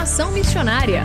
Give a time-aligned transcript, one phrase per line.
[0.00, 1.02] Formação Missionária.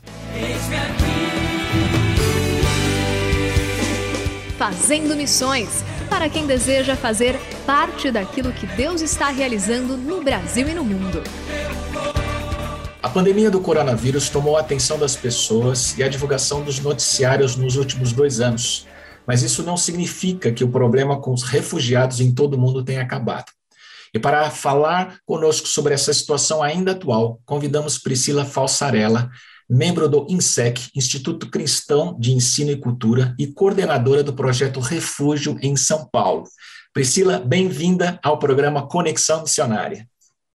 [4.56, 10.74] Fazendo Missões para quem deseja fazer parte daquilo que Deus está realizando no Brasil e
[10.74, 11.24] no mundo.
[13.02, 17.76] A pandemia do coronavírus tomou a atenção das pessoas e a divulgação dos noticiários nos
[17.76, 18.86] últimos dois anos,
[19.26, 23.00] mas isso não significa que o problema com os refugiados em todo o mundo tenha
[23.00, 23.46] acabado.
[24.12, 29.30] E para falar conosco sobre essa situação ainda atual, convidamos Priscila Falsarella,
[29.68, 35.74] membro do INSEC, Instituto Cristão de Ensino e Cultura, e coordenadora do projeto Refúgio em
[35.74, 36.44] São Paulo.
[36.92, 40.09] Priscila, bem-vinda ao programa Conexão Missionária.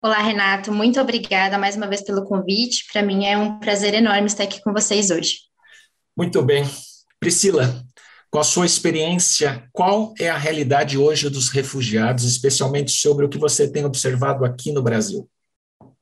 [0.04, 0.72] Olá, Renato.
[0.72, 2.88] Muito obrigada mais uma vez pelo convite.
[2.92, 5.42] Para mim é um prazer enorme estar aqui com vocês hoje.
[6.18, 6.64] Muito bem.
[7.20, 7.86] Priscila,
[8.32, 13.38] com a sua experiência, qual é a realidade hoje dos refugiados, especialmente sobre o que
[13.38, 15.30] você tem observado aqui no Brasil?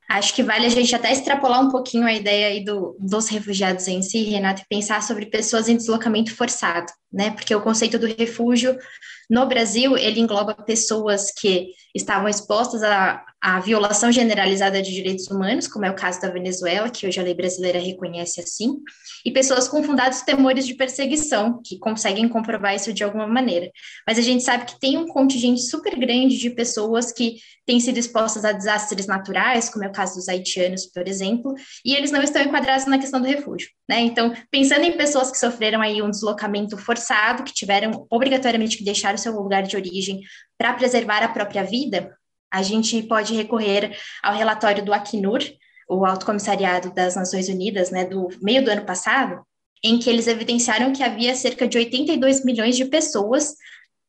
[0.07, 3.85] Acho que vale a gente até extrapolar um pouquinho a ideia aí do, dos refugiados
[3.89, 7.31] em si, Renato, e pensar sobre pessoas em deslocamento forçado, né?
[7.31, 8.77] Porque o conceito do refúgio
[9.29, 15.67] no Brasil, ele engloba pessoas que estavam expostas a, a violação generalizada de direitos humanos,
[15.67, 18.77] como é o caso da Venezuela, que hoje a lei brasileira reconhece assim,
[19.23, 23.71] e pessoas com fundados temores de perseguição, que conseguem comprovar isso de alguma maneira.
[24.07, 27.35] Mas a gente sabe que tem um contingente super grande de pessoas que
[27.67, 31.53] têm sido expostas a desastres naturais, como é o caso dos haitianos, por exemplo,
[31.85, 33.69] e eles não estão enquadrados na questão do refúgio.
[33.87, 34.01] Né?
[34.01, 36.98] Então, pensando em pessoas que sofreram aí um deslocamento forçado,
[37.43, 40.21] que tiveram obrigatoriamente que deixar o seu lugar de origem
[40.57, 42.15] para preservar a própria vida,
[42.51, 45.39] a gente pode recorrer ao relatório do Acnur,
[45.88, 49.41] o Alto Comissariado das Nações Unidas, né, do meio do ano passado,
[49.83, 53.56] em que eles evidenciaram que havia cerca de 82 milhões de pessoas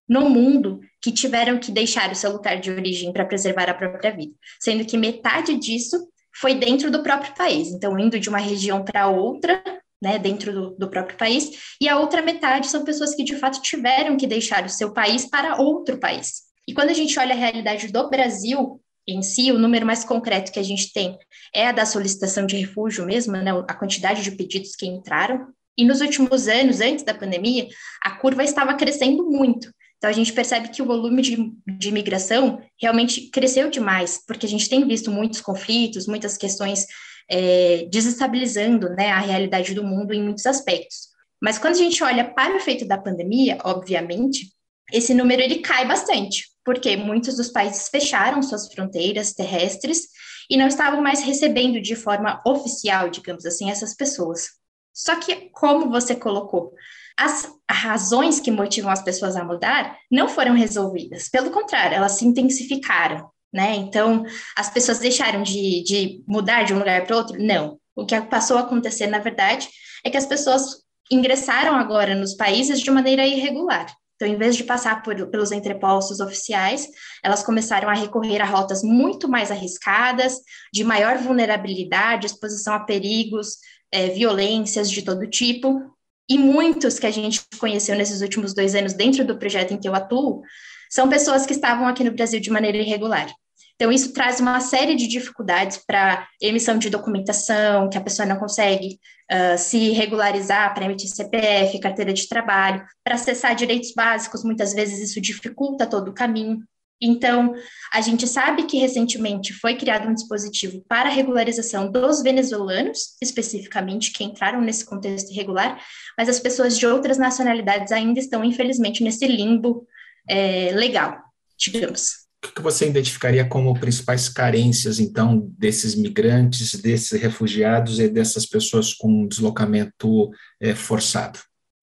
[0.08, 4.10] no mundo que tiveram que deixar o seu lugar de origem para preservar a própria
[4.10, 8.84] vida, sendo que metade disso foi dentro do próprio país, então indo de uma região
[8.84, 9.62] para outra,
[10.00, 13.60] né, dentro do, do, próprio país, e a outra metade são pessoas que de fato
[13.60, 16.42] tiveram que deixar o seu país para outro país.
[16.66, 20.52] E quando a gente olha a realidade do Brasil em si, o número mais concreto
[20.52, 21.18] que a gente tem
[21.54, 25.48] é a da solicitação de refúgio mesmo, né, a quantidade de pedidos que entraram.
[25.76, 27.66] E nos últimos anos, antes da pandemia,
[28.02, 29.70] a curva estava crescendo muito.
[30.00, 34.48] Então, a gente percebe que o volume de, de imigração realmente cresceu demais, porque a
[34.48, 36.86] gente tem visto muitos conflitos, muitas questões
[37.30, 41.10] é, desestabilizando né, a realidade do mundo em muitos aspectos.
[41.40, 44.52] Mas quando a gente olha para o efeito da pandemia, obviamente,
[44.92, 50.08] esse número ele cai bastante, porque muitos dos países fecharam suas fronteiras terrestres
[50.50, 54.48] e não estavam mais recebendo de forma oficial, digamos assim, essas pessoas.
[54.92, 56.74] Só que, como você colocou,
[57.16, 61.28] as razões que motivam as pessoas a mudar não foram resolvidas.
[61.28, 63.74] Pelo contrário, elas se intensificaram, né?
[63.74, 64.24] Então,
[64.56, 67.42] as pessoas deixaram de, de mudar de um lugar para outro?
[67.42, 67.78] Não.
[67.94, 69.68] O que passou a acontecer, na verdade,
[70.04, 73.86] é que as pessoas ingressaram agora nos países de maneira irregular.
[74.14, 76.86] Então, em vez de passar por, pelos entrepostos oficiais,
[77.24, 80.34] elas começaram a recorrer a rotas muito mais arriscadas,
[80.72, 83.56] de maior vulnerabilidade, exposição a perigos,
[83.90, 85.80] é, violências de todo tipo.
[86.28, 89.88] E muitos que a gente conheceu nesses últimos dois anos dentro do projeto em que
[89.88, 90.42] eu atuo,
[90.90, 93.32] são pessoas que estavam aqui no Brasil de maneira irregular.
[93.80, 98.36] Então, isso traz uma série de dificuldades para emissão de documentação, que a pessoa não
[98.36, 99.00] consegue
[99.32, 104.98] uh, se regularizar para emitir CPF, carteira de trabalho, para acessar direitos básicos, muitas vezes
[104.98, 106.62] isso dificulta todo o caminho.
[107.00, 107.54] Então,
[107.90, 114.12] a gente sabe que recentemente foi criado um dispositivo para a regularização dos venezuelanos, especificamente,
[114.12, 115.82] que entraram nesse contexto irregular,
[116.18, 119.86] mas as pessoas de outras nacionalidades ainda estão, infelizmente, nesse limbo
[120.28, 121.16] é, legal,
[121.58, 122.19] digamos.
[122.42, 128.94] O que você identificaria como principais carências, então, desses migrantes, desses refugiados e dessas pessoas
[128.94, 131.38] com deslocamento é, forçado?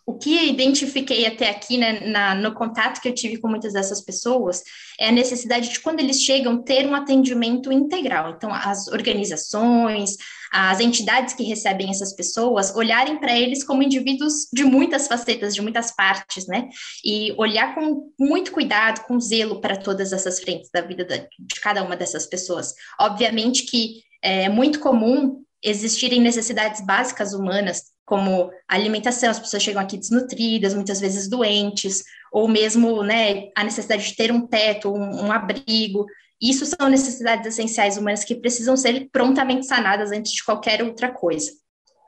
[0.05, 3.99] O que identifiquei até aqui né, na, no contato que eu tive com muitas dessas
[4.01, 4.63] pessoas
[4.97, 8.31] é a necessidade de, quando eles chegam, ter um atendimento integral.
[8.31, 10.15] Então, as organizações,
[10.51, 15.61] as entidades que recebem essas pessoas olharem para eles como indivíduos de muitas facetas, de
[15.61, 16.69] muitas partes, né?
[17.03, 21.83] E olhar com muito cuidado, com zelo para todas essas frentes da vida de cada
[21.83, 22.73] uma dessas pessoas.
[22.99, 29.97] Obviamente que é muito comum existirem necessidades básicas humanas, como alimentação, as pessoas chegam aqui
[29.97, 35.31] desnutridas, muitas vezes doentes, ou mesmo né, a necessidade de ter um teto, um, um
[35.31, 36.05] abrigo,
[36.41, 41.51] isso são necessidades essenciais humanas que precisam ser prontamente sanadas antes de qualquer outra coisa.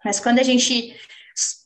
[0.04, 0.96] Mas quando a gente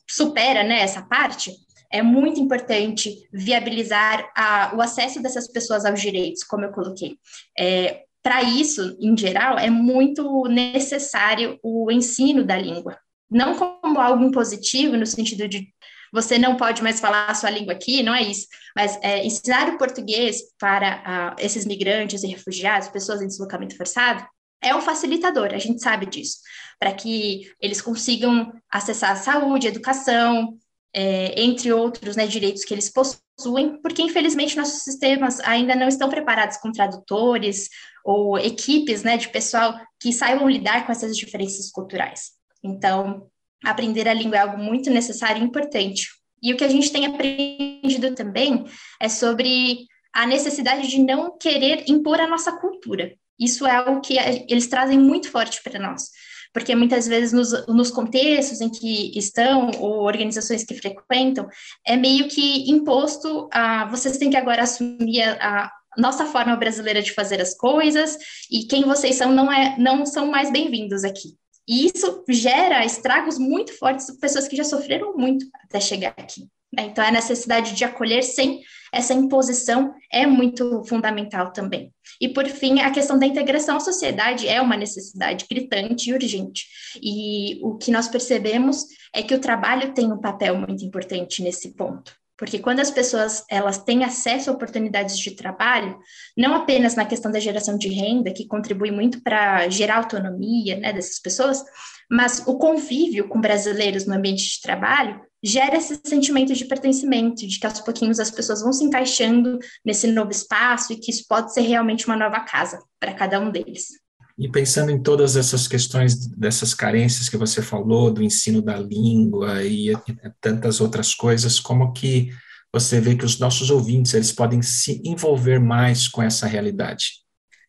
[0.08, 1.52] supera né, essa parte,
[1.90, 7.18] é muito importante viabilizar a, o acesso dessas pessoas aos direitos, como eu coloquei.
[7.58, 12.98] É, Para isso, em geral, é muito necessário o ensino da língua.
[13.30, 15.73] Não como algo impositivo, no sentido de
[16.14, 18.46] você não pode mais falar a sua língua aqui, não é isso.
[18.76, 24.24] Mas é, ensinar o português para uh, esses migrantes e refugiados, pessoas em deslocamento forçado,
[24.62, 26.38] é um facilitador, a gente sabe disso,
[26.78, 30.56] para que eles consigam acessar a saúde, a educação,
[30.94, 36.08] é, entre outros né, direitos que eles possuem, porque infelizmente nossos sistemas ainda não estão
[36.08, 37.68] preparados com tradutores
[38.04, 42.30] ou equipes né, de pessoal que saibam lidar com essas diferenças culturais.
[42.62, 43.28] Então,
[43.62, 46.08] aprender a língua é algo muito necessário e importante.
[46.42, 48.64] E o que a gente tem aprendido também
[49.00, 53.12] é sobre a necessidade de não querer impor a nossa cultura.
[53.38, 54.16] Isso é algo que
[54.48, 56.10] eles trazem muito forte para nós,
[56.52, 61.48] porque muitas vezes nos, nos, contextos em que estão ou organizações que frequentam,
[61.84, 67.02] é meio que imposto a vocês têm que agora assumir a, a nossa forma brasileira
[67.02, 68.16] de fazer as coisas
[68.50, 71.36] e quem vocês são não é não são mais bem-vindos aqui.
[71.66, 76.46] E isso gera estragos muito fortes para pessoas que já sofreram muito até chegar aqui.
[76.74, 76.86] Né?
[76.86, 78.60] Então, a necessidade de acolher sem
[78.92, 81.92] essa imposição é muito fundamental também.
[82.20, 86.66] E, por fim, a questão da integração à sociedade é uma necessidade gritante e urgente.
[87.02, 91.74] E o que nós percebemos é que o trabalho tem um papel muito importante nesse
[91.74, 92.14] ponto.
[92.36, 95.98] Porque quando as pessoas elas têm acesso a oportunidades de trabalho,
[96.36, 100.92] não apenas na questão da geração de renda, que contribui muito para gerar autonomia né,
[100.92, 101.62] dessas pessoas,
[102.10, 107.58] mas o convívio com brasileiros no ambiente de trabalho gera esse sentimento de pertencimento, de
[107.58, 111.52] que aos pouquinhos as pessoas vão se encaixando nesse novo espaço e que isso pode
[111.52, 114.03] ser realmente uma nova casa para cada um deles.
[114.38, 119.62] E pensando em todas essas questões, dessas carências que você falou, do ensino da língua
[119.62, 119.92] e
[120.40, 122.30] tantas outras coisas, como que
[122.72, 127.22] você vê que os nossos ouvintes eles podem se envolver mais com essa realidade?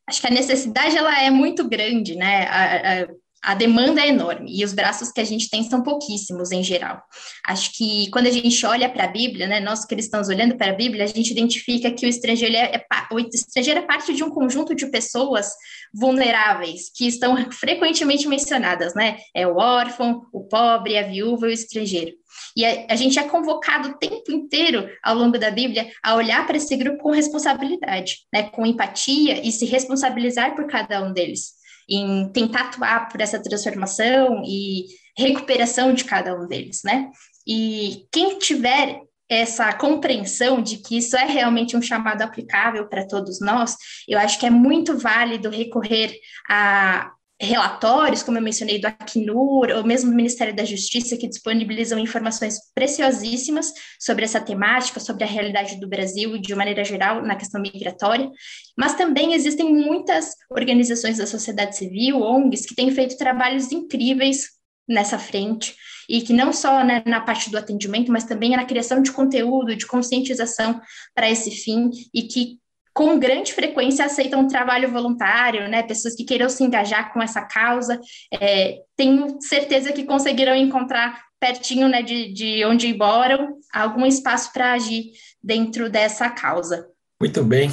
[0.09, 2.45] Acho que a necessidade ela é muito grande, né?
[2.47, 3.07] A, a,
[3.45, 6.99] a demanda é enorme e os braços que a gente tem são pouquíssimos em geral.
[7.45, 10.75] Acho que quando a gente olha para a Bíblia, né, nós cristãos olhando para a
[10.75, 14.31] Bíblia, a gente identifica que o estrangeiro é, é, o estrangeiro é parte de um
[14.31, 15.51] conjunto de pessoas
[15.93, 19.17] vulneráveis que estão frequentemente mencionadas, né?
[19.33, 22.13] É o órfão, o pobre, a viúva e o estrangeiro.
[22.57, 26.47] E a, a gente é convocado o tempo inteiro ao longo da Bíblia a olhar
[26.47, 31.63] para esse grupo com responsabilidade, né, com empatia e se responsabilizar por cada um deles.
[31.89, 34.85] Em tentar atuar por essa transformação e
[35.17, 37.09] recuperação de cada um deles, né?
[37.47, 43.39] E quem tiver essa compreensão de que isso é realmente um chamado aplicável para todos
[43.39, 43.75] nós,
[44.07, 46.15] eu acho que é muito válido recorrer
[46.49, 51.99] a relatórios, como eu mencionei, do Acnur, ou mesmo do Ministério da Justiça, que disponibilizam
[51.99, 57.35] informações preciosíssimas sobre essa temática, sobre a realidade do Brasil e de maneira geral na
[57.35, 58.31] questão migratória,
[58.77, 64.55] mas também existem muitas organizações da sociedade civil, ONGs, que têm feito trabalhos incríveis
[64.87, 65.75] nessa frente,
[66.07, 69.75] e que não só né, na parte do atendimento, mas também na criação de conteúdo,
[69.75, 70.79] de conscientização
[71.13, 72.59] para esse fim, e que
[72.95, 75.83] com grande frequência aceitam trabalho voluntário, né?
[75.83, 77.99] Pessoas que queiram se engajar com essa causa.
[78.33, 84.71] É, tenho certeza que conseguirão encontrar pertinho né, de, de onde moram algum espaço para
[84.71, 85.11] agir
[85.43, 86.87] dentro dessa causa.
[87.19, 87.69] Muito bem.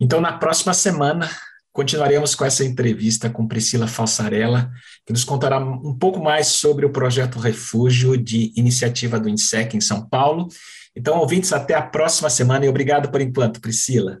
[0.00, 1.28] Então, na próxima semana,
[1.72, 4.70] continuaremos com essa entrevista com Priscila Falsarella,
[5.04, 9.80] que nos contará um pouco mais sobre o projeto Refúgio de iniciativa do INSEC em
[9.80, 10.46] São Paulo.
[10.94, 14.20] Então, ouvintes, até a próxima semana e obrigado por enquanto, Priscila.